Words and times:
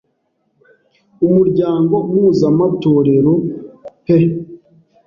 umuryango 1.25 1.95
mpuzamatorero 2.09 3.33
pe, 4.03 4.17